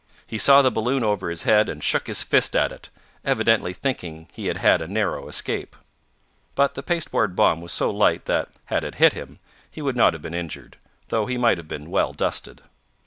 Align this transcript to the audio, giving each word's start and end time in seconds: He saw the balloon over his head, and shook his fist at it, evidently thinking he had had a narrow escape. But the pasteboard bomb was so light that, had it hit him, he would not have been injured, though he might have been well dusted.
He 0.25 0.39
saw 0.39 0.63
the 0.63 0.71
balloon 0.71 1.03
over 1.03 1.29
his 1.29 1.43
head, 1.43 1.69
and 1.69 1.83
shook 1.83 2.07
his 2.07 2.23
fist 2.23 2.55
at 2.55 2.71
it, 2.71 2.89
evidently 3.23 3.71
thinking 3.71 4.27
he 4.33 4.47
had 4.47 4.57
had 4.57 4.81
a 4.81 4.87
narrow 4.87 5.27
escape. 5.27 5.75
But 6.55 6.73
the 6.73 6.81
pasteboard 6.81 7.35
bomb 7.35 7.61
was 7.61 7.71
so 7.71 7.91
light 7.91 8.25
that, 8.25 8.49
had 8.65 8.83
it 8.83 8.95
hit 8.95 9.13
him, 9.13 9.37
he 9.69 9.79
would 9.83 9.95
not 9.95 10.13
have 10.13 10.23
been 10.23 10.33
injured, 10.33 10.77
though 11.09 11.27
he 11.27 11.37
might 11.37 11.59
have 11.59 11.67
been 11.67 11.91
well 11.91 12.13
dusted. 12.13 12.63